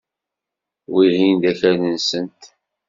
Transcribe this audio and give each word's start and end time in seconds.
Wihin 0.91 1.35
d 1.41 1.43
akal-nsent. 1.51 2.41